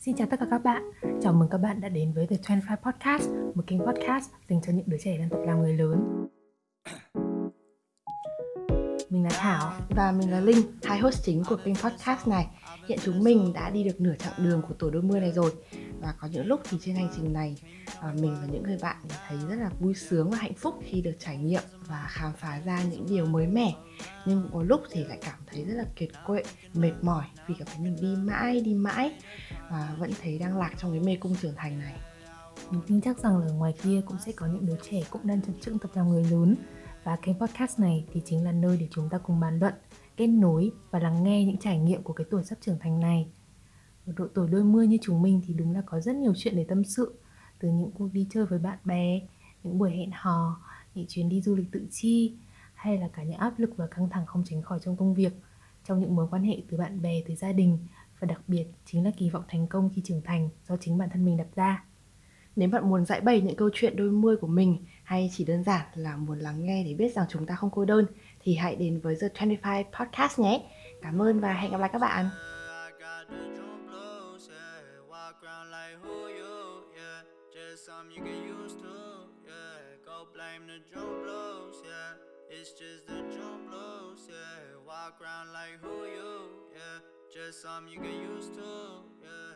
Xin 0.00 0.16
chào 0.16 0.26
tất 0.30 0.40
cả 0.40 0.46
các 0.50 0.58
bạn, 0.58 0.82
chào 1.22 1.32
mừng 1.32 1.48
các 1.48 1.58
bạn 1.58 1.80
đã 1.80 1.88
đến 1.88 2.12
với 2.12 2.26
The 2.26 2.36
25 2.44 2.78
Podcast, 2.82 3.30
một 3.54 3.62
kênh 3.66 3.80
podcast 3.80 4.30
dành 4.48 4.60
cho 4.62 4.72
những 4.72 4.84
đứa 4.86 4.96
trẻ 5.04 5.18
đang 5.18 5.28
tập 5.30 5.38
làm 5.46 5.60
người 5.60 5.74
lớn. 5.74 6.26
Mình 9.10 9.24
là 9.24 9.30
Thảo 9.30 9.72
và 9.90 10.12
mình 10.12 10.30
là 10.30 10.40
Linh, 10.40 10.62
hai 10.82 10.98
host 10.98 11.24
chính 11.24 11.42
của 11.48 11.56
kênh 11.64 11.74
podcast 11.74 12.28
này. 12.28 12.46
Hiện 12.88 12.98
chúng 13.04 13.24
mình 13.24 13.52
đã 13.52 13.70
đi 13.70 13.84
được 13.84 14.00
nửa 14.00 14.14
chặng 14.18 14.32
đường 14.38 14.62
của 14.68 14.74
tuổi 14.78 14.90
đôi 14.90 15.02
mươi 15.02 15.20
này 15.20 15.32
rồi 15.32 15.52
và 16.00 16.14
có 16.20 16.28
những 16.32 16.46
lúc 16.46 16.60
thì 16.70 16.78
trên 16.80 16.94
hành 16.94 17.08
trình 17.16 17.32
này 17.32 17.56
à, 18.00 18.14
mình 18.20 18.36
và 18.40 18.46
những 18.46 18.62
người 18.62 18.78
bạn 18.82 18.96
thấy 19.28 19.38
rất 19.48 19.56
là 19.56 19.70
vui 19.80 19.94
sướng 19.94 20.30
và 20.30 20.36
hạnh 20.36 20.54
phúc 20.54 20.74
khi 20.84 21.00
được 21.00 21.16
trải 21.18 21.36
nghiệm 21.36 21.62
và 21.86 22.06
khám 22.08 22.32
phá 22.32 22.60
ra 22.64 22.82
những 22.82 23.06
điều 23.08 23.26
mới 23.26 23.46
mẻ. 23.46 23.74
Nhưng 24.26 24.50
có 24.52 24.62
lúc 24.62 24.80
thì 24.90 25.04
lại 25.04 25.18
cảm 25.22 25.38
thấy 25.46 25.64
rất 25.64 25.74
là 25.74 25.84
kiệt 25.96 26.08
quệ 26.26 26.42
mệt 26.74 26.92
mỏi 27.02 27.24
vì 27.46 27.54
cảm 27.58 27.68
thấy 27.74 27.84
mình 27.84 27.96
đi 28.00 28.16
mãi 28.16 28.60
đi 28.60 28.74
mãi 28.74 29.12
và 29.70 29.96
vẫn 29.98 30.10
thấy 30.22 30.38
đang 30.38 30.58
lạc 30.58 30.74
trong 30.78 30.90
cái 30.90 31.00
mê 31.00 31.16
cung 31.16 31.36
trưởng 31.42 31.54
thành 31.56 31.78
này. 31.78 32.00
Mình 32.70 32.80
tin 32.86 33.00
chắc 33.00 33.18
rằng 33.18 33.38
là 33.38 33.52
ngoài 33.52 33.74
kia 33.82 34.00
cũng 34.06 34.16
sẽ 34.26 34.32
có 34.32 34.46
những 34.46 34.66
đứa 34.66 34.76
trẻ 34.90 35.00
cũng 35.10 35.26
đang 35.26 35.42
chập 35.42 35.52
chững 35.60 35.78
tập 35.78 35.90
làm 35.94 36.08
người 36.08 36.24
lớn. 36.24 36.56
Và 37.04 37.16
kênh 37.16 37.38
podcast 37.38 37.78
này 37.78 38.06
thì 38.12 38.22
chính 38.24 38.44
là 38.44 38.52
nơi 38.52 38.76
để 38.80 38.88
chúng 38.90 39.08
ta 39.08 39.18
cùng 39.18 39.40
bàn 39.40 39.58
luận 39.58 39.74
kết 40.16 40.26
nối 40.26 40.70
và 40.90 40.98
lắng 40.98 41.24
nghe 41.24 41.44
những 41.44 41.58
trải 41.58 41.78
nghiệm 41.78 42.02
của 42.02 42.12
cái 42.12 42.26
tuổi 42.30 42.44
sắp 42.44 42.58
trưởng 42.60 42.78
thành 42.78 43.00
này. 43.00 43.28
Ở 44.06 44.12
độ 44.16 44.26
tuổi 44.34 44.48
đôi 44.48 44.64
mươi 44.64 44.86
như 44.86 44.98
chúng 45.02 45.22
mình 45.22 45.40
thì 45.46 45.54
đúng 45.54 45.74
là 45.74 45.82
có 45.86 46.00
rất 46.00 46.16
nhiều 46.16 46.32
chuyện 46.36 46.56
để 46.56 46.64
tâm 46.68 46.84
sự 46.84 47.14
từ 47.60 47.68
những 47.68 47.90
cuộc 47.90 48.08
đi 48.12 48.26
chơi 48.30 48.46
với 48.46 48.58
bạn 48.58 48.78
bè 48.84 49.20
những 49.62 49.78
buổi 49.78 49.90
hẹn 49.90 50.10
hò 50.12 50.60
những 50.94 51.06
chuyến 51.08 51.28
đi 51.28 51.40
du 51.40 51.56
lịch 51.56 51.72
tự 51.72 51.86
chi 51.90 52.36
hay 52.74 52.98
là 52.98 53.08
cả 53.08 53.22
những 53.22 53.38
áp 53.38 53.58
lực 53.58 53.70
và 53.76 53.86
căng 53.86 54.08
thẳng 54.08 54.26
không 54.26 54.44
tránh 54.46 54.62
khỏi 54.62 54.78
trong 54.82 54.96
công 54.96 55.14
việc 55.14 55.32
trong 55.84 56.00
những 56.00 56.16
mối 56.16 56.26
quan 56.30 56.42
hệ 56.42 56.62
từ 56.70 56.76
bạn 56.76 57.02
bè 57.02 57.22
tới 57.26 57.36
gia 57.36 57.52
đình 57.52 57.78
và 58.20 58.26
đặc 58.26 58.40
biệt 58.46 58.66
chính 58.84 59.04
là 59.04 59.10
kỳ 59.16 59.30
vọng 59.30 59.44
thành 59.48 59.66
công 59.66 59.90
khi 59.94 60.02
trưởng 60.04 60.22
thành 60.22 60.48
do 60.68 60.76
chính 60.76 60.98
bản 60.98 61.10
thân 61.10 61.24
mình 61.24 61.36
đặt 61.36 61.48
ra 61.54 61.84
nếu 62.56 62.68
bạn 62.68 62.90
muốn 62.90 63.04
giải 63.04 63.20
bày 63.20 63.40
những 63.40 63.56
câu 63.56 63.70
chuyện 63.74 63.96
đôi 63.96 64.10
mươi 64.10 64.36
của 64.36 64.46
mình 64.46 64.84
hay 65.02 65.30
chỉ 65.32 65.44
đơn 65.44 65.64
giản 65.64 65.86
là 65.94 66.16
muốn 66.16 66.38
lắng 66.38 66.64
nghe 66.64 66.84
để 66.84 66.94
biết 66.94 67.14
rằng 67.14 67.26
chúng 67.28 67.46
ta 67.46 67.54
không 67.54 67.70
cô 67.70 67.84
đơn 67.84 68.06
thì 68.40 68.54
hãy 68.54 68.76
đến 68.76 69.00
với 69.00 69.16
The 69.20 69.28
25 69.34 69.84
Podcast 69.98 70.38
nhé. 70.38 70.70
Cảm 71.02 71.22
ơn 71.22 71.40
và 71.40 71.52
hẹn 71.52 71.70
gặp 71.70 71.78
lại 71.78 71.90
các 71.92 71.98
bạn. 71.98 72.28
Something 77.54 78.16
you 78.16 78.22
get 78.22 78.46
used 78.46 78.78
to, 78.78 79.26
yeah. 79.46 79.96
Go 80.04 80.28
blame 80.34 80.66
the 80.66 80.78
drum 80.92 81.22
blues, 81.22 81.82
yeah. 81.84 82.14
It's 82.50 82.72
just 82.72 83.06
the 83.06 83.22
drum 83.34 83.66
blues, 83.68 84.28
yeah. 84.28 84.78
Walk 84.86 85.20
around 85.20 85.52
like 85.52 85.78
who 85.82 86.04
you, 86.04 86.38
yeah. 86.74 87.00
Just 87.32 87.62
something 87.62 87.92
you 87.92 88.00
get 88.00 88.14
used 88.14 88.54
to, 88.54 88.60
yeah. 89.22 89.49